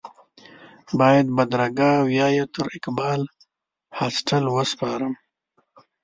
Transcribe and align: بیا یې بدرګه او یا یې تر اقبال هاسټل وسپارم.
بیا 0.97 1.09
یې 1.15 1.21
بدرګه 1.35 1.89
او 2.01 2.05
یا 2.19 2.27
یې 2.37 2.45
تر 2.53 2.65
اقبال 2.77 3.21
هاسټل 3.97 4.43
وسپارم. 4.55 5.13